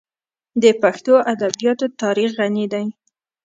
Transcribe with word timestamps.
د 0.61 0.63
پښتو 0.81 1.13
ادبیاتو 1.33 1.85
تاریخ 2.01 2.29
غني 2.39 2.65
دی. 2.73 2.85